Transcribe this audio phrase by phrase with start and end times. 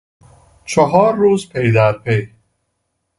[0.65, 2.29] چهار روز پیدرپی